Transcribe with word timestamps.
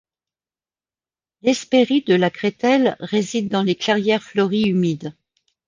L'Hespérie 1.43 2.01
de 2.01 2.15
la 2.15 2.31
crételle 2.31 2.95
réside 3.01 3.49
dans 3.49 3.61
les 3.61 3.75
clairières 3.75 4.23
fleuries 4.23 4.63
humides. 4.63 5.13